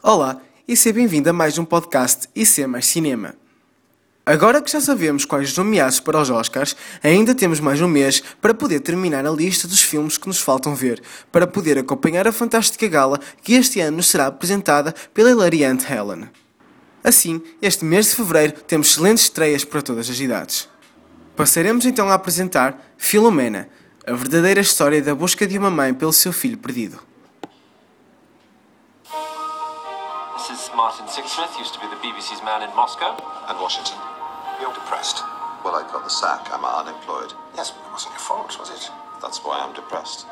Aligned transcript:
Olá 0.00 0.40
e 0.66 0.76
seja 0.76 0.94
bem-vindo 0.94 1.28
a 1.28 1.32
mais 1.32 1.58
um 1.58 1.64
podcast 1.64 2.28
IC 2.32 2.68
Mais 2.68 2.86
Cinema. 2.86 3.34
Agora 4.24 4.62
que 4.62 4.70
já 4.70 4.80
sabemos 4.80 5.24
quais 5.24 5.50
os 5.50 5.58
nomeados 5.58 5.98
para 5.98 6.20
os 6.20 6.30
Oscars, 6.30 6.76
ainda 7.02 7.34
temos 7.34 7.58
mais 7.58 7.80
um 7.80 7.88
mês 7.88 8.22
para 8.40 8.54
poder 8.54 8.78
terminar 8.78 9.26
a 9.26 9.30
lista 9.30 9.66
dos 9.66 9.82
filmes 9.82 10.16
que 10.16 10.28
nos 10.28 10.38
faltam 10.38 10.72
ver, 10.72 11.02
para 11.32 11.48
poder 11.48 11.78
acompanhar 11.78 12.28
a 12.28 12.32
fantástica 12.32 12.86
gala 12.86 13.18
que 13.42 13.54
este 13.54 13.80
ano 13.80 13.96
nos 13.96 14.06
será 14.06 14.28
apresentada 14.28 14.94
pela 15.12 15.32
hilariante 15.32 15.92
Helen. 15.92 16.30
Assim, 17.02 17.42
este 17.60 17.84
mês 17.84 18.10
de 18.10 18.14
fevereiro 18.14 18.52
temos 18.68 18.90
excelentes 18.90 19.24
estreias 19.24 19.64
para 19.64 19.82
todas 19.82 20.08
as 20.08 20.20
idades. 20.20 20.68
Passaremos 21.34 21.84
então 21.84 22.08
a 22.08 22.14
apresentar 22.14 22.94
Filomena, 22.96 23.68
a 24.06 24.12
verdadeira 24.12 24.60
história 24.60 25.02
da 25.02 25.12
busca 25.12 25.44
de 25.44 25.58
uma 25.58 25.72
mãe 25.72 25.92
pelo 25.92 26.12
seu 26.12 26.32
filho 26.32 26.56
perdido. 26.56 27.07
This 30.48 30.64
is 30.64 30.74
Martin 30.74 31.04
Sixsmith, 31.04 31.58
used 31.58 31.74
to 31.74 31.80
be 31.80 31.92
the 31.92 32.00
BBC's 32.00 32.40
man 32.42 32.64
in 32.64 32.74
Moscow. 32.74 33.12
And 33.52 33.60
Washington. 33.60 34.00
You're 34.64 34.72
depressed. 34.72 35.20
Well, 35.60 35.76
I 35.76 35.84
got 35.92 36.04
the 36.04 36.08
sack. 36.08 36.48
I'm 36.48 36.64
unemployed. 36.64 37.36
Yes, 37.52 37.70
but 37.70 37.84
it 37.84 37.92
wasn't 37.92 38.16
your 38.16 38.24
fault, 38.24 38.56
was 38.58 38.72
it? 38.72 38.88
That's 39.20 39.44
why 39.44 39.60
I'm 39.60 39.76
depressed. 39.76 40.24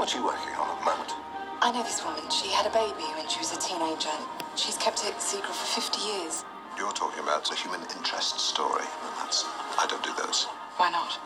What 0.00 0.08
are 0.08 0.16
you 0.16 0.24
working 0.24 0.56
on 0.56 0.64
at 0.64 0.80
the 0.80 0.88
moment? 0.88 1.12
I 1.60 1.76
know 1.76 1.84
this 1.84 2.00
woman. 2.00 2.24
She 2.32 2.48
had 2.48 2.64
a 2.64 2.72
baby 2.72 3.04
when 3.20 3.28
she 3.28 3.36
was 3.36 3.52
a 3.52 3.60
teenager. 3.60 4.16
She's 4.56 4.80
kept 4.80 5.04
it 5.04 5.20
secret 5.20 5.52
for 5.52 5.68
50 5.76 6.08
years. 6.08 6.40
You're 6.80 6.96
talking 6.96 7.20
about 7.20 7.52
a 7.52 7.54
human 7.54 7.84
interest 7.92 8.40
story. 8.40 8.88
And 8.88 9.12
that's. 9.20 9.44
I 9.76 9.84
don't 9.84 10.00
do 10.00 10.16
those. 10.16 10.48
Why 10.80 10.88
not? 10.88 11.20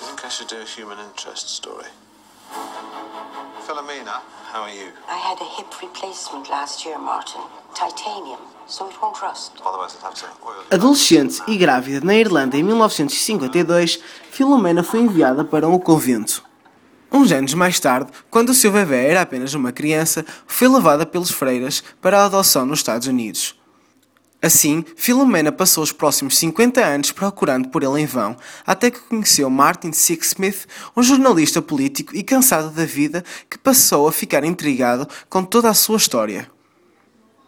You 0.00 0.08
think 0.08 0.24
I 0.24 0.32
should 0.32 0.48
do 0.48 0.64
a 0.64 0.64
human 0.64 0.96
interest 0.96 1.52
story? 1.52 1.92
Philomena, 3.66 4.22
how 4.52 4.62
are 4.62 4.72
you? 4.72 4.92
I 5.08 5.16
had 5.16 5.40
a 5.40 5.44
hip 5.44 5.66
replacement 5.82 6.48
last 6.48 6.86
year, 6.86 7.00
Martin. 7.00 7.40
Titanium, 7.74 8.38
so 8.68 8.86
it 8.86 8.94
won't 9.02 9.20
rust. 9.20 9.54
Otherwise, 9.66 9.96
I'd 9.96 10.04
have 10.04 10.14
to 10.14 10.26
oil 10.46 10.54
you. 10.58 10.66
Adolescente 10.70 11.42
e 11.48 11.56
grávida 11.56 12.06
na 12.06 12.14
Irlanda 12.14 12.56
em 12.56 12.62
1952, 12.62 13.98
Filomena 14.30 14.84
foi 14.84 15.00
enviada 15.00 15.44
para 15.44 15.66
um 15.66 15.80
convento. 15.80 16.44
Uns 17.10 17.32
anos 17.32 17.54
mais 17.54 17.80
tarde, 17.80 18.12
quando 18.30 18.50
o 18.50 18.54
seu 18.54 18.70
bebê 18.70 19.08
era 19.08 19.22
apenas 19.22 19.52
uma 19.52 19.72
criança, 19.72 20.24
foi 20.46 20.68
levada 20.68 21.04
pelos 21.04 21.32
freiras 21.32 21.82
para 22.00 22.20
a 22.20 22.26
adoção 22.26 22.64
nos 22.64 22.78
Estados 22.78 23.08
Unidos. 23.08 23.55
Assim, 24.46 24.84
Filomena 24.94 25.50
passou 25.50 25.82
os 25.82 25.90
próximos 25.90 26.38
50 26.38 26.80
anos 26.80 27.10
procurando 27.10 27.68
por 27.68 27.82
ele 27.82 28.00
em 28.00 28.06
vão, 28.06 28.36
até 28.64 28.92
que 28.92 29.00
conheceu 29.00 29.50
Martin 29.50 29.90
Sixsmith, 29.90 30.66
um 30.96 31.02
jornalista 31.02 31.60
político 31.60 32.14
e 32.14 32.22
cansado 32.22 32.70
da 32.70 32.84
vida 32.84 33.24
que 33.50 33.58
passou 33.58 34.06
a 34.06 34.12
ficar 34.12 34.44
intrigado 34.44 35.08
com 35.28 35.42
toda 35.42 35.68
a 35.68 35.74
sua 35.74 35.96
história. 35.96 36.48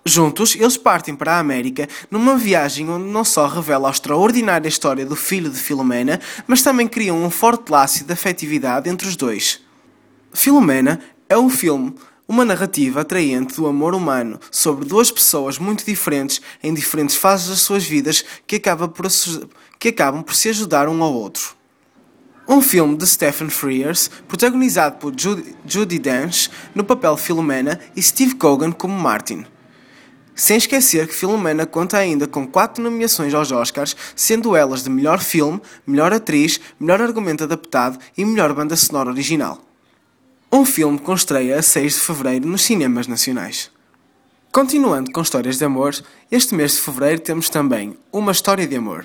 Juntos, 0.04 0.56
eles 0.56 0.76
partem 0.76 1.14
para 1.14 1.36
a 1.36 1.38
América 1.38 1.88
numa 2.10 2.36
viagem 2.36 2.90
onde 2.90 3.06
não 3.06 3.24
só 3.24 3.46
revela 3.46 3.86
a 3.86 3.92
extraordinária 3.92 4.66
história 4.66 5.06
do 5.06 5.14
filho 5.14 5.50
de 5.50 5.58
Filomena, 5.60 6.18
mas 6.48 6.62
também 6.62 6.88
criam 6.88 7.22
um 7.22 7.30
forte 7.30 7.70
laço 7.70 8.04
de 8.04 8.12
afetividade 8.12 8.90
entre 8.90 9.06
os 9.06 9.14
dois. 9.14 9.60
Filomena 10.32 10.98
é 11.28 11.38
um 11.38 11.48
filme, 11.48 11.94
uma 12.28 12.44
narrativa 12.44 13.00
atraente 13.00 13.56
do 13.56 13.66
amor 13.66 13.94
humano 13.94 14.38
sobre 14.50 14.84
duas 14.84 15.10
pessoas 15.10 15.58
muito 15.58 15.84
diferentes 15.84 16.42
em 16.62 16.74
diferentes 16.74 17.16
fases 17.16 17.48
das 17.48 17.60
suas 17.60 17.84
vidas 17.84 18.22
que, 18.46 18.56
acaba 18.56 18.86
por, 18.86 19.06
que 19.78 19.88
acabam 19.88 20.22
por 20.22 20.34
se 20.34 20.50
ajudar 20.50 20.88
um 20.88 21.02
ao 21.02 21.14
outro. 21.14 21.56
Um 22.46 22.60
filme 22.60 22.96
de 22.96 23.06
Stephen 23.06 23.48
Frears, 23.48 24.10
protagonizado 24.28 24.96
por 24.98 25.12
Judy, 25.18 25.56
Judi 25.66 25.98
Dench 25.98 26.50
no 26.74 26.84
papel 26.84 27.16
Filomena 27.16 27.80
e 27.96 28.02
Steve 28.02 28.34
Cogan 28.34 28.72
como 28.72 28.94
Martin. 28.94 29.46
Sem 30.34 30.56
esquecer 30.56 31.08
que 31.08 31.14
Filomena 31.14 31.66
conta 31.66 31.98
ainda 31.98 32.26
com 32.28 32.46
quatro 32.46 32.82
nomeações 32.82 33.34
aos 33.34 33.50
Oscars, 33.50 33.96
sendo 34.14 34.54
elas 34.54 34.84
de 34.84 34.88
melhor 34.88 35.18
filme, 35.18 35.60
melhor 35.86 36.12
atriz, 36.12 36.60
melhor 36.78 37.02
argumento 37.02 37.44
adaptado 37.44 37.98
e 38.16 38.24
melhor 38.24 38.54
banda 38.54 38.76
sonora 38.76 39.10
original. 39.10 39.67
Um 40.50 40.64
filme 40.64 40.98
com 40.98 41.12
estreia 41.12 41.58
a 41.58 41.62
6 41.62 41.94
de 41.94 42.00
fevereiro 42.00 42.48
nos 42.48 42.62
cinemas 42.62 43.06
nacionais. 43.06 43.70
Continuando 44.50 45.12
com 45.12 45.20
histórias 45.20 45.58
de 45.58 45.64
amor, 45.66 45.94
este 46.30 46.54
mês 46.54 46.72
de 46.72 46.80
fevereiro 46.80 47.20
temos 47.20 47.50
também 47.50 47.98
Uma 48.10 48.32
História 48.32 48.66
de 48.66 48.74
Amor. 48.74 49.04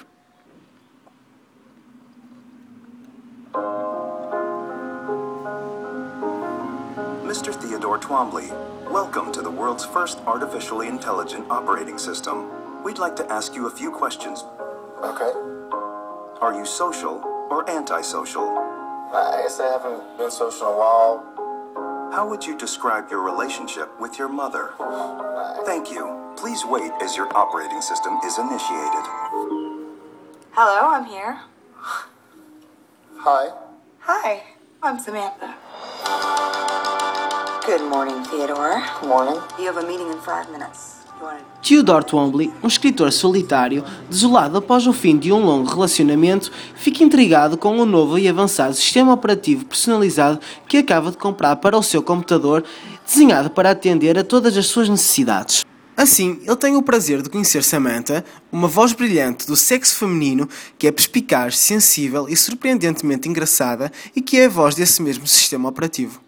Mr. 7.26 7.54
Theodore 7.60 8.00
Twombly, 8.00 8.50
welcome 8.90 9.30
to 9.34 9.42
the 9.42 9.50
world's 9.50 9.84
first 9.84 10.20
artificially 10.26 10.88
intelligent 10.88 11.46
operating 11.50 11.98
system. 11.98 12.50
We'd 12.86 13.00
like 13.00 13.18
to 13.18 13.30
ask 13.30 13.54
you 13.54 13.68
a 13.68 13.72
few 13.72 13.92
questions. 13.92 14.46
Okay. 15.04 15.34
Are 16.40 16.54
you 16.54 16.66
social 16.66 17.22
or 17.50 17.70
antisocial? 17.70 18.48
I 19.14 19.42
guess 19.44 19.60
I 19.60 19.68
haven't 19.68 20.18
been 20.18 20.32
social 20.32 20.70
in 20.70 20.74
a 20.74 20.78
while. 20.78 21.33
How 22.14 22.30
would 22.30 22.46
you 22.46 22.56
describe 22.56 23.10
your 23.10 23.22
relationship 23.22 23.90
with 24.00 24.20
your 24.20 24.30
mother? 24.30 24.76
Thank 25.66 25.90
you. 25.90 26.32
Please 26.38 26.64
wait 26.64 26.92
as 27.02 27.18
your 27.18 27.26
operating 27.36 27.82
system 27.82 28.20
is 28.24 28.38
initiated. 28.38 29.06
Hello, 30.52 30.90
I'm 30.94 31.06
here. 31.06 31.40
Hi. 33.18 33.50
Hi, 34.02 34.44
I'm 34.84 35.00
Samantha. 35.00 35.56
Good 37.66 37.82
morning, 37.90 38.24
Theodore. 38.26 38.84
Morning. 39.08 39.42
You 39.58 39.66
have 39.66 39.78
a 39.78 39.88
meeting 39.88 40.12
in 40.12 40.20
five 40.20 40.52
minutes. 40.52 41.03
Theodore 41.62 42.06
Twombly, 42.06 42.52
um 42.62 42.68
escritor 42.68 43.12
solitário, 43.12 43.84
desolado 44.10 44.58
após 44.58 44.86
o 44.86 44.92
fim 44.92 45.18
de 45.18 45.32
um 45.32 45.40
longo 45.40 45.70
relacionamento, 45.70 46.52
fica 46.76 47.04
intrigado 47.04 47.58
com 47.58 47.78
o 47.78 47.86
novo 47.86 48.20
e 48.20 48.28
avançado 48.28 48.74
sistema 48.74 49.14
operativo 49.14 49.66
personalizado 49.66 50.40
que 50.68 50.78
acaba 50.78 51.10
de 51.10 51.18
comprar 51.18 51.56
para 51.56 51.78
o 51.78 51.84
seu 51.84 52.04
computador, 52.04 52.66
desenhado 53.06 53.50
para 53.50 53.72
atender 53.72 54.18
a 54.18 54.24
todas 54.24 54.58
as 54.58 54.68
suas 54.68 54.90
necessidades. 54.90 55.64
Assim, 55.96 56.40
ele 56.44 56.56
tem 56.56 56.76
o 56.76 56.82
prazer 56.82 57.22
de 57.22 57.30
conhecer 57.30 57.64
Samantha, 57.64 58.26
uma 58.52 58.68
voz 58.68 58.94
brilhante 58.94 59.46
do 59.46 59.56
sexo 59.56 59.96
feminino 59.96 60.50
que 60.78 60.88
é 60.88 60.92
perspicaz, 60.92 61.58
sensível 61.58 62.28
e 62.28 62.36
surpreendentemente 62.36 63.30
engraçada 63.30 63.92
e 64.16 64.22
que 64.22 64.38
é 64.38 64.46
a 64.46 64.50
voz 64.50 64.74
desse 64.74 65.02
mesmo 65.02 65.28
sistema 65.28 65.70
operativo. 65.70 66.23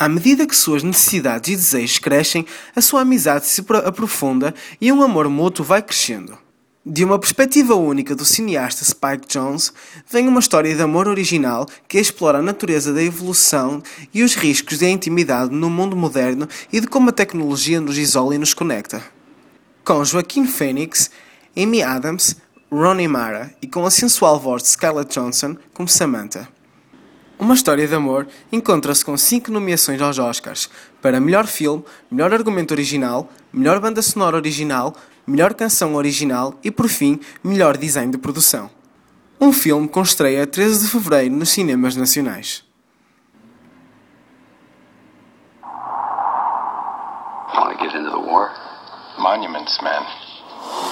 À 0.00 0.08
medida 0.08 0.46
que 0.46 0.54
suas 0.54 0.84
necessidades 0.84 1.52
e 1.52 1.56
desejos 1.56 1.98
crescem, 1.98 2.46
a 2.76 2.80
sua 2.80 3.00
amizade 3.00 3.46
se 3.46 3.62
pro- 3.62 3.78
aprofunda 3.78 4.54
e 4.80 4.92
um 4.92 5.02
amor 5.02 5.28
mútuo 5.28 5.64
vai 5.64 5.82
crescendo. 5.82 6.38
De 6.86 7.04
uma 7.04 7.18
perspectiva 7.18 7.74
única 7.74 8.14
do 8.14 8.24
cineasta 8.24 8.84
Spike 8.84 9.26
Jonze, 9.28 9.72
vem 10.08 10.28
uma 10.28 10.38
história 10.38 10.72
de 10.72 10.80
amor 10.80 11.08
original 11.08 11.66
que 11.88 11.98
explora 11.98 12.38
a 12.38 12.42
natureza 12.42 12.92
da 12.92 13.02
evolução 13.02 13.82
e 14.14 14.22
os 14.22 14.36
riscos 14.36 14.78
da 14.78 14.88
intimidade 14.88 15.52
no 15.52 15.68
mundo 15.68 15.96
moderno 15.96 16.48
e 16.72 16.80
de 16.80 16.86
como 16.86 17.08
a 17.10 17.12
tecnologia 17.12 17.80
nos 17.80 17.98
isola 17.98 18.36
e 18.36 18.38
nos 18.38 18.54
conecta. 18.54 19.02
Com 19.84 20.04
Joaquin 20.04 20.46
Phoenix, 20.46 21.10
Amy 21.56 21.82
Adams, 21.82 22.36
Ronnie 22.70 23.08
Mara 23.08 23.52
e 23.60 23.66
com 23.66 23.84
a 23.84 23.90
sensual 23.90 24.38
voz 24.38 24.62
de 24.62 24.68
Scarlett 24.68 25.12
Johansson 25.12 25.56
como 25.74 25.88
Samantha. 25.88 26.48
Uma 27.38 27.54
História 27.54 27.86
de 27.86 27.94
Amor 27.94 28.26
encontra-se 28.50 29.04
com 29.04 29.16
cinco 29.16 29.52
nomeações 29.52 30.00
aos 30.00 30.18
Oscars 30.18 30.68
para 31.00 31.20
melhor 31.20 31.46
filme, 31.46 31.84
melhor 32.10 32.34
argumento 32.34 32.72
original, 32.72 33.30
melhor 33.52 33.78
banda 33.78 34.02
sonora 34.02 34.36
original, 34.36 34.92
melhor 35.24 35.54
canção 35.54 35.94
original 35.94 36.58
e, 36.64 36.70
por 36.70 36.88
fim, 36.88 37.20
melhor 37.42 37.76
design 37.76 38.10
de 38.10 38.18
produção. 38.18 38.68
Um 39.40 39.52
filme 39.52 39.86
com 39.86 40.02
estreia 40.02 40.42
a 40.42 40.46
13 40.46 40.84
de 40.84 40.90
fevereiro 40.90 41.34
nos 41.36 41.50
cinemas 41.50 41.94
nacionais. 41.94 42.66
Monuments, 49.18 49.78
man. 49.82 50.17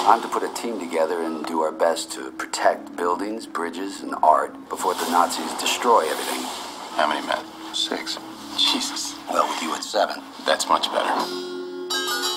I'm 0.06 0.23
to 0.23 0.29
put 0.29 0.44
a 0.44 0.55
team 0.55 0.79
together 0.79 1.20
and 1.25 1.44
do 1.47 1.62
our 1.62 1.73
best 1.73 2.12
to 2.12 2.31
protect 2.31 2.94
buildings, 2.97 3.44
bridges, 3.44 4.03
and 4.03 4.14
art 4.23 4.55
before 4.69 4.94
the 4.94 5.11
Nazis 5.11 5.53
destroy 5.55 6.06
everything. 6.08 6.43
How 6.94 7.08
many 7.08 7.26
men? 7.26 7.43
Six. 7.75 8.17
Jesus. 8.56 9.17
Well, 9.29 9.49
with 9.49 9.61
you 9.61 9.75
at 9.75 9.82
seven. 9.82 10.23
That's 10.47 10.69
much 10.69 10.93
better. 10.93 11.11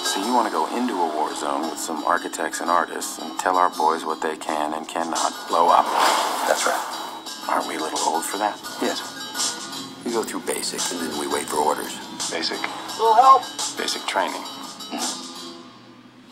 So 0.02 0.26
you 0.26 0.34
want 0.34 0.48
to 0.48 0.52
go 0.52 0.66
into 0.76 0.96
a 0.96 1.16
war 1.16 1.36
zone 1.36 1.70
with 1.70 1.78
some 1.78 2.04
architects 2.06 2.60
and 2.60 2.72
artists 2.72 3.20
and 3.20 3.38
tell 3.38 3.56
our 3.56 3.70
boys 3.78 4.04
what 4.04 4.20
they 4.20 4.36
can 4.36 4.74
and 4.74 4.88
cannot 4.88 5.32
blow 5.48 5.70
up. 5.70 5.86
That's 6.48 6.66
right. 6.66 7.46
Aren't 7.50 7.68
we 7.68 7.76
a 7.76 7.80
little 7.80 8.00
old 8.00 8.26
for 8.26 8.40
that? 8.40 8.60
Yes. 8.82 8.98
We 10.04 10.12
go 10.12 10.24
through 10.24 10.42
basic 10.42 10.82
and 10.92 11.12
then 11.12 11.20
we 11.20 11.28
wait 11.28 11.46
for 11.46 11.58
orders. 11.58 11.94
Basic. 12.32 12.58
Little 12.98 13.14
help. 13.14 13.44
Basic 13.78 14.02
training. 14.08 14.42
Mm-hmm. 14.90 15.30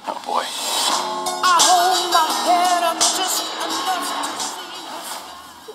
Oh 0.08 0.22
boy. 0.26 0.77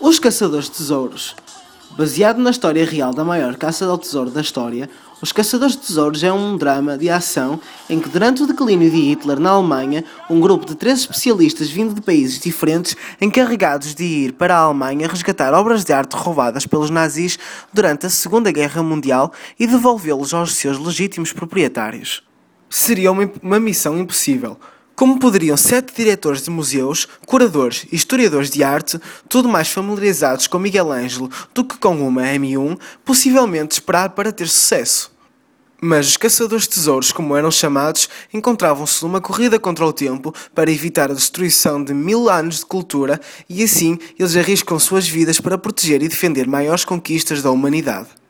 Os 0.04 0.18
Caçadores 0.18 0.64
de 0.64 0.72
Tesouros. 0.72 1.36
Baseado 1.96 2.38
na 2.38 2.50
história 2.50 2.84
real 2.84 3.14
da 3.14 3.24
maior 3.24 3.54
caça 3.54 3.86
ao 3.86 3.96
tesouro 3.96 4.30
da 4.30 4.40
história, 4.40 4.90
Os 5.22 5.30
Caçadores 5.30 5.76
de 5.76 5.82
Tesouros 5.86 6.24
é 6.24 6.32
um 6.32 6.56
drama 6.56 6.98
de 6.98 7.08
ação 7.08 7.60
em 7.88 8.00
que, 8.00 8.08
durante 8.08 8.42
o 8.42 8.46
declínio 8.48 8.90
de 8.90 8.96
Hitler 8.96 9.38
na 9.38 9.50
Alemanha, 9.50 10.04
um 10.28 10.40
grupo 10.40 10.66
de 10.66 10.74
três 10.74 10.98
especialistas 10.98 11.70
vindo 11.70 11.94
de 11.94 12.00
países 12.00 12.40
diferentes, 12.40 12.96
encarregados 13.20 13.94
de 13.94 14.02
ir 14.02 14.32
para 14.32 14.56
a 14.56 14.62
Alemanha 14.62 15.06
resgatar 15.06 15.54
obras 15.54 15.84
de 15.84 15.92
arte 15.92 16.14
roubadas 16.14 16.66
pelos 16.66 16.90
nazis 16.90 17.38
durante 17.72 18.04
a 18.04 18.10
Segunda 18.10 18.50
Guerra 18.50 18.82
Mundial 18.82 19.32
e 19.56 19.68
devolvê-los 19.68 20.34
aos 20.34 20.56
seus 20.56 20.78
legítimos 20.78 21.32
proprietários. 21.32 22.24
Seria 22.68 23.12
uma, 23.12 23.30
uma 23.40 23.60
missão 23.60 23.96
impossível, 23.96 24.58
como 24.94 25.18
poderiam 25.18 25.56
sete 25.56 25.94
diretores 25.94 26.42
de 26.42 26.50
museus, 26.50 27.08
curadores 27.26 27.86
e 27.90 27.96
historiadores 27.96 28.50
de 28.50 28.62
arte, 28.62 28.98
tudo 29.28 29.48
mais 29.48 29.68
familiarizados 29.68 30.46
com 30.46 30.58
Miguel 30.58 30.92
Ângelo 30.92 31.30
do 31.54 31.64
que 31.64 31.78
com 31.78 31.96
uma 32.06 32.22
M1, 32.22 32.78
possivelmente 33.04 33.72
esperar 33.72 34.10
para 34.10 34.32
ter 34.32 34.48
sucesso? 34.48 35.12
Mas 35.84 36.06
os 36.06 36.16
caçadores 36.16 36.62
de 36.62 36.70
tesouros, 36.70 37.10
como 37.10 37.36
eram 37.36 37.50
chamados, 37.50 38.08
encontravam-se 38.32 39.02
numa 39.02 39.20
corrida 39.20 39.58
contra 39.58 39.84
o 39.84 39.92
tempo 39.92 40.32
para 40.54 40.70
evitar 40.70 41.10
a 41.10 41.14
destruição 41.14 41.82
de 41.82 41.92
mil 41.92 42.30
anos 42.30 42.60
de 42.60 42.66
cultura 42.66 43.20
e 43.48 43.64
assim 43.64 43.98
eles 44.16 44.36
arriscam 44.36 44.78
suas 44.78 45.08
vidas 45.08 45.40
para 45.40 45.58
proteger 45.58 46.00
e 46.00 46.08
defender 46.08 46.46
maiores 46.46 46.84
conquistas 46.84 47.42
da 47.42 47.50
humanidade. 47.50 48.21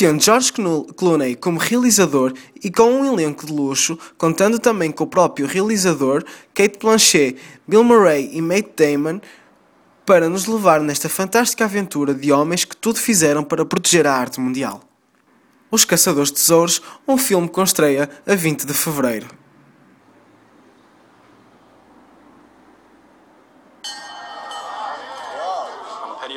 Tendo 0.00 0.18
George 0.18 0.50
Clooney 0.96 1.36
como 1.36 1.58
realizador 1.58 2.32
e 2.64 2.70
com 2.70 2.84
um 2.84 3.04
elenco 3.04 3.44
de 3.44 3.52
luxo, 3.52 3.98
contando 4.16 4.58
também 4.58 4.90
com 4.90 5.04
o 5.04 5.06
próprio 5.06 5.46
realizador, 5.46 6.24
Kate 6.54 6.78
Blanchett, 6.78 7.38
Bill 7.68 7.84
Murray 7.84 8.30
e 8.32 8.40
Matt 8.40 8.68
Damon, 8.74 9.20
para 10.06 10.26
nos 10.30 10.46
levar 10.46 10.80
nesta 10.80 11.10
fantástica 11.10 11.66
aventura 11.66 12.14
de 12.14 12.32
homens 12.32 12.64
que 12.64 12.74
tudo 12.74 12.98
fizeram 12.98 13.44
para 13.44 13.62
proteger 13.62 14.06
a 14.06 14.14
arte 14.14 14.40
mundial. 14.40 14.80
Os 15.70 15.84
Caçadores 15.84 16.30
de 16.30 16.36
Tesouros, 16.36 16.80
um 17.06 17.18
filme 17.18 17.46
com 17.46 17.62
estreia 17.62 18.08
a 18.26 18.34
20 18.34 18.64
de 18.64 18.72
fevereiro. 18.72 19.28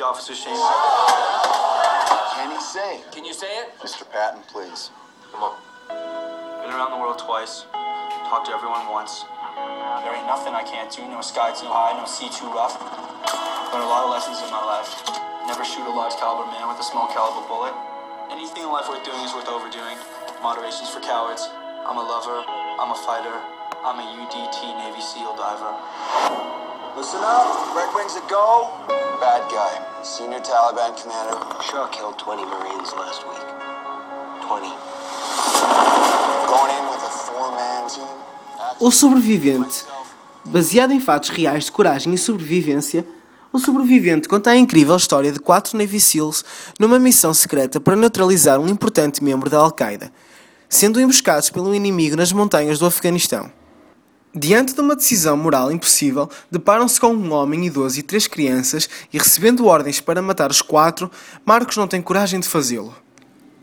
I'm 0.06 1.03
Shane. 2.74 3.06
Can? 3.14 3.22
You 3.22 3.30
say 3.30 3.46
it? 3.62 3.70
Mr. 3.78 4.02
Patton, 4.02 4.42
please. 4.50 4.90
Come 5.30 5.46
on. 5.46 5.54
Been 6.58 6.74
around 6.74 6.90
the 6.90 6.98
world 6.98 7.22
twice. 7.22 7.70
Talked 7.70 8.50
to 8.50 8.52
everyone 8.52 8.90
once. 8.90 9.22
Uh, 9.30 10.02
there 10.02 10.10
ain't 10.10 10.26
nothing 10.26 10.58
I 10.58 10.66
can't 10.66 10.90
do. 10.90 11.06
No 11.06 11.22
sky 11.22 11.54
too 11.54 11.70
high, 11.70 11.94
no 11.94 12.02
sea 12.02 12.26
too 12.34 12.50
rough. 12.50 12.74
Learned 13.70 13.86
a 13.86 13.86
lot 13.86 14.02
of 14.02 14.10
lessons 14.10 14.42
in 14.42 14.50
my 14.50 14.58
life. 14.58 14.90
Never 15.46 15.62
shoot 15.62 15.86
a 15.86 15.94
large 15.94 16.18
caliber 16.18 16.50
man 16.50 16.66
with 16.66 16.82
a 16.82 16.86
small 16.90 17.06
caliber 17.14 17.46
bullet. 17.46 17.78
Anything 18.34 18.66
in 18.66 18.74
life 18.74 18.90
worth 18.90 19.06
doing 19.06 19.22
is 19.22 19.30
worth 19.38 19.46
overdoing. 19.46 19.94
Moderation's 20.42 20.90
for 20.90 20.98
cowards. 20.98 21.46
I'm 21.86 21.94
a 21.94 22.02
lover. 22.02 22.42
I'm 22.42 22.90
a 22.90 22.98
fighter. 23.06 23.38
I'm 23.86 24.02
a 24.02 24.06
UDT 24.18 24.58
Navy 24.82 24.98
SEAL 24.98 25.38
diver. 25.38 25.78
Listen 26.98 27.22
up. 27.22 27.54
Red 27.70 27.94
Wings 27.94 28.18
a 28.18 28.24
go. 28.26 28.66
Bad 29.22 29.46
guy. 29.46 29.93
Senior 30.04 30.42
Taliban 30.42 30.92
commander. 31.00 31.38
Killed 31.90 32.18
20 32.18 32.44
Marines 32.44 32.92
last 32.92 33.24
week. 33.26 33.40
20. 34.46 34.68
Going 36.46 36.72
in 36.76 36.84
with 36.90 37.02
a 37.02 37.10
four-man 37.10 37.88
team. 37.88 38.06
O 38.80 38.90
Sobrevivente. 38.90 39.86
Baseado 40.44 40.92
em 40.92 41.00
fatos 41.00 41.30
reais 41.30 41.64
de 41.64 41.72
coragem 41.72 42.12
e 42.12 42.18
sobrevivência, 42.18 43.06
o 43.50 43.58
sobrevivente 43.58 44.28
conta 44.28 44.50
a 44.50 44.56
incrível 44.58 44.94
história 44.94 45.32
de 45.32 45.40
quatro 45.40 45.78
Navy 45.78 45.98
SEALs 45.98 46.44
numa 46.78 46.98
missão 46.98 47.32
secreta 47.32 47.80
para 47.80 47.96
neutralizar 47.96 48.60
um 48.60 48.68
importante 48.68 49.24
membro 49.24 49.48
da 49.48 49.56
Al-Qaeda, 49.56 50.12
sendo 50.68 51.00
emboscados 51.00 51.48
pelo 51.48 51.74
inimigo 51.74 52.14
nas 52.14 52.30
montanhas 52.30 52.78
do 52.78 52.84
Afeganistão. 52.84 53.50
Diante 54.36 54.74
de 54.74 54.80
uma 54.80 54.96
decisão 54.96 55.36
moral 55.36 55.70
impossível, 55.70 56.28
deparam-se 56.50 56.98
com 56.98 57.14
um 57.14 57.32
homem 57.32 57.66
idoso 57.66 58.00
e 58.00 58.02
três 58.02 58.26
crianças 58.26 58.88
e, 59.12 59.16
recebendo 59.16 59.66
ordens 59.66 60.00
para 60.00 60.20
matar 60.20 60.50
os 60.50 60.60
quatro, 60.60 61.08
Marcos 61.44 61.76
não 61.76 61.86
tem 61.86 62.02
coragem 62.02 62.40
de 62.40 62.48
fazê-lo. 62.48 62.92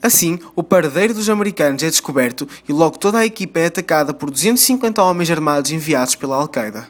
Assim, 0.02 0.40
o 0.56 0.64
paradeiro 0.64 1.14
dos 1.14 1.30
americanos 1.30 1.84
é 1.84 1.90
descoberto 1.90 2.48
e 2.70 2.72
logo 2.72 2.98
toda 2.98 3.18
a 3.18 3.26
equipa 3.26 3.60
é 3.60 3.66
atacada 3.66 4.14
por 4.14 4.32
250 4.32 5.04
homens 5.04 5.30
armados 5.30 5.72
enviados 5.72 6.16
pela 6.16 6.38
Al-Qaeda. 6.38 6.88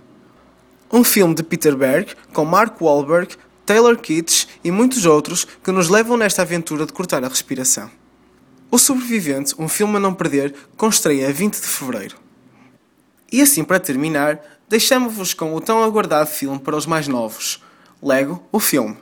Um 0.93 1.03
filme 1.03 1.33
de 1.33 1.41
Peter 1.41 1.75
Berg, 1.75 2.13
com 2.31 2.45
Mark 2.45 2.79
Wahlberg, 2.79 3.35
Taylor 3.65 3.97
Kitsch 3.97 4.45
e 4.63 4.69
muitos 4.69 5.07
outros 5.07 5.47
que 5.63 5.71
nos 5.71 5.89
levam 5.89 6.17
nesta 6.17 6.43
aventura 6.43 6.85
de 6.85 6.93
cortar 6.93 7.23
a 7.23 7.27
respiração. 7.27 7.89
O 8.69 8.77
Sobrevivente, 8.77 9.55
um 9.57 9.67
filme 9.67 9.97
a 9.97 9.99
não 9.99 10.13
perder, 10.13 10.53
com 10.77 10.87
estreia 10.87 11.29
a 11.29 11.31
20 11.31 11.55
de 11.55 11.67
fevereiro. 11.67 12.21
E 13.31 13.41
assim, 13.41 13.63
para 13.63 13.79
terminar, 13.79 14.39
deixamos-vos 14.67 15.33
com 15.33 15.55
o 15.55 15.61
tão 15.61 15.83
aguardado 15.83 16.29
filme 16.29 16.59
para 16.59 16.75
os 16.75 16.85
mais 16.85 17.07
novos: 17.07 17.63
Lego, 18.01 18.43
o 18.51 18.59
filme. 18.59 18.97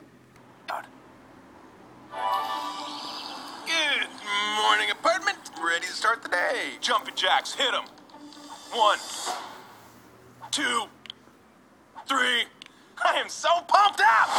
Good 3.65 4.07
morning, 4.55 4.91
apartment. 4.91 5.37
Ready 5.59 5.87
to 5.87 5.93
start 5.93 6.21
the 6.21 6.29
day. 6.29 6.77
Jumping 6.79 7.15
jacks, 7.15 7.53
hit 7.55 7.73
'em. 7.73 7.85
One, 8.71 8.99
two, 10.51 10.87
three. 12.07 12.47
I 13.01 13.19
am 13.21 13.29
so 13.29 13.47
pumped 13.67 14.01
up! 14.01 14.29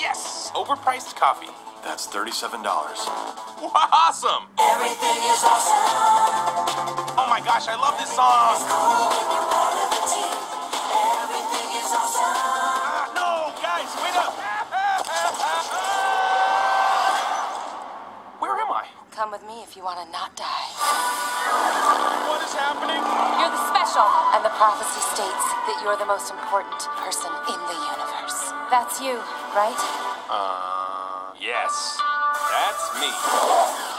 Yes! 0.00 0.50
Overpriced 0.54 1.14
coffee. 1.14 1.50
That's 1.84 2.06
$37. 2.08 2.64
Awesome! 2.64 4.48
Everything 4.58 5.18
is 5.30 5.44
awesome! 5.44 6.09
Song! 8.20 9.08
Ah, 12.20 13.08
no, 13.16 13.48
guys, 13.64 13.88
wait 14.04 14.16
up! 14.20 14.36
Where 18.40 18.52
am 18.60 18.68
I? 18.68 18.84
Come 19.10 19.32
with 19.32 19.40
me 19.48 19.62
if 19.64 19.76
you 19.76 19.84
want 19.84 20.04
to 20.04 20.06
not 20.12 20.36
die. 20.36 20.68
What 22.28 22.44
is 22.44 22.52
happening? 22.52 23.00
You're 23.40 23.52
the 23.56 23.64
special. 23.72 24.04
And 24.36 24.44
the 24.44 24.52
prophecy 24.60 25.00
states 25.00 25.46
that 25.64 25.80
you're 25.82 25.96
the 25.96 26.04
most 26.04 26.30
important 26.30 26.80
person 27.00 27.32
in 27.48 27.60
the 27.72 27.78
universe. 27.96 28.52
That's 28.68 29.00
you, 29.00 29.16
right? 29.56 29.80
Uh, 30.28 31.32
yes. 31.40 31.96
That's 32.52 32.84
me. 33.00 33.89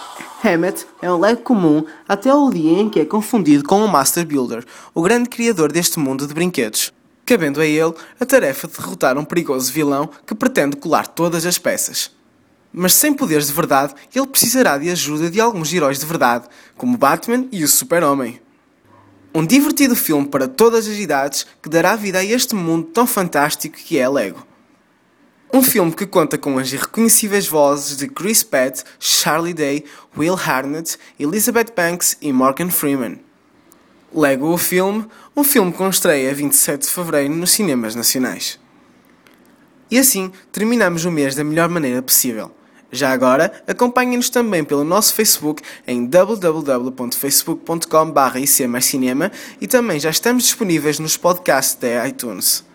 Hammett 0.44 0.86
é 1.02 1.12
um 1.12 1.19
Lego 1.19 1.42
comum 1.42 1.86
até 2.08 2.34
o 2.34 2.50
dia 2.50 2.80
em 2.80 2.90
que 2.90 3.00
é 3.00 3.06
confundido 3.06 3.64
com 3.64 3.83
o 3.85 3.88
Master 3.88 4.26
Builder, 4.26 4.66
o 4.94 5.02
grande 5.02 5.30
criador 5.30 5.71
deste 5.71 6.00
mundo 6.00 6.26
de 6.26 6.33
brinquedos, 6.33 6.92
cabendo 7.26 7.62
a 7.62 7.66
ele 7.66 7.94
a 8.19 8.26
tarefa 8.26 8.68
de 8.68 8.78
derrotar 8.78 9.18
um 9.18 9.24
perigoso 9.24 9.71
vilão 9.71 10.09
que 10.26 10.33
pretende 10.33 10.76
colar 10.76 11.07
todas 11.07 11.45
as 11.45 11.57
peças. 11.57 12.12
Mas 12.74 12.94
sem 12.94 13.14
poderes 13.14 13.47
de 13.47 13.54
verdade, 13.54 13.94
ele 14.16 14.28
precisará 14.28 14.78
de 14.78 14.90
ajuda 14.90 15.30
de 15.30 15.40
alguns 15.40 15.71
heróis 15.74 16.00
de 16.00 16.06
verdade, 16.06 16.47
como 16.78 16.97
Batman 16.97 17.45
e 17.52 17.64
o 17.64 17.68
Super-Homem. 17.68 18.42
Um 19.33 19.45
divertido 19.45 19.95
filme 19.95 20.28
para 20.28 20.47
todas 20.47 20.88
as 20.88 20.97
idades 20.97 21.45
que 21.62 21.69
dará 21.69 21.95
vida 21.95 22.19
a 22.19 22.26
este 22.26 22.56
mundo 22.56 22.88
tão 22.88 23.06
fantástico 23.06 23.78
que 23.78 23.97
é 23.97 24.07
Lego. 24.09 24.51
Um 25.61 25.63
filme 25.63 25.91
que 25.91 26.07
conta 26.07 26.39
com 26.39 26.57
as 26.57 26.73
irreconhecíveis 26.73 27.45
vozes 27.45 27.95
de 27.95 28.07
Chris 28.07 28.41
Pratt, 28.41 28.81
Charlie 28.99 29.53
Day, 29.53 29.85
Will 30.18 30.33
Harnett, 30.33 30.97
Elizabeth 31.19 31.68
Banks 31.75 32.18
e 32.19 32.33
Morgan 32.33 32.71
Freeman. 32.71 33.19
Lego 34.11 34.47
o 34.47 34.57
filme, 34.57 35.06
um 35.37 35.44
filme 35.44 35.71
com 35.71 35.87
estreia 35.87 36.33
27 36.33 36.81
de 36.81 36.89
fevereiro 36.89 37.35
nos 37.35 37.51
cinemas 37.51 37.94
nacionais. 37.94 38.59
E 39.91 39.99
assim 39.99 40.31
terminamos 40.51 41.06
o 41.06 41.11
mês 41.11 41.35
da 41.35 41.44
melhor 41.44 41.69
maneira 41.69 42.01
possível. 42.01 42.49
Já 42.91 43.11
agora, 43.11 43.63
acompanhem-nos 43.68 44.31
também 44.31 44.63
pelo 44.63 44.83
nosso 44.83 45.13
Facebook 45.13 45.61
em 45.85 46.07
www.facebook.com.br 46.07 48.37
icmcinema 48.39 49.31
e 49.61 49.68
também 49.68 49.99
já 49.99 50.09
estamos 50.09 50.45
disponíveis 50.45 50.97
nos 50.97 51.18
podcasts 51.18 51.75
da 51.75 52.07
iTunes. 52.07 52.70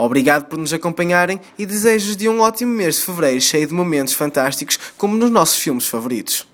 Obrigado 0.00 0.46
por 0.46 0.58
nos 0.58 0.72
acompanharem 0.72 1.38
e 1.58 1.66
desejo 1.66 2.16
de 2.16 2.26
um 2.26 2.40
ótimo 2.40 2.72
mês 2.72 2.96
de 2.96 3.02
fevereiro 3.02 3.40
cheio 3.40 3.66
de 3.66 3.74
momentos 3.74 4.14
fantásticos 4.14 4.78
como 4.96 5.14
nos 5.14 5.30
nossos 5.30 5.58
filmes 5.58 5.86
favoritos. 5.86 6.49